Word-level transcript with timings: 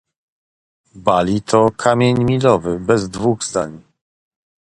Bali 0.95 1.41
to 1.41 1.71
kamień 1.77 2.23
milowy- 2.25 2.79
bez 2.89 3.09
dwóch 3.09 3.43
zdań 3.43 3.81